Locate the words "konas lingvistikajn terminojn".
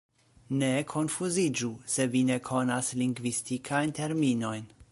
2.47-4.71